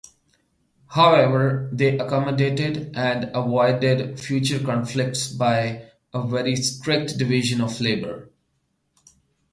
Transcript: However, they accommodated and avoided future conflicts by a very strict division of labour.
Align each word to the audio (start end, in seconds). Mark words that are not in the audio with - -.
However, 0.87 1.69
they 1.71 1.99
accommodated 1.99 2.97
and 2.97 3.25
avoided 3.35 4.19
future 4.19 4.57
conflicts 4.57 5.27
by 5.31 5.91
a 6.11 6.27
very 6.27 6.55
strict 6.55 7.19
division 7.19 7.61
of 7.61 7.79
labour. 7.79 8.31